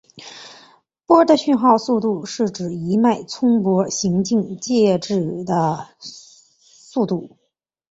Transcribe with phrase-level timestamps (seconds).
[1.05, 7.37] 波的讯号速度是指一脉冲波行经介质的速度。